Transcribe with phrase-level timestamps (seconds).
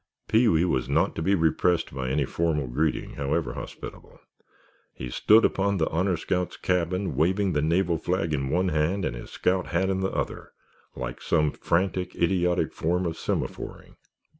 [0.27, 4.19] Pee wee was not to be repressed by any formal greeting, however hospitable.
[4.95, 9.15] He stood upon the Honor Scout's cabin, waving the naval flag in one hand and
[9.15, 10.53] his scout hat in the other,
[10.95, 13.95] like some frantic, idiotic form of semaphoring.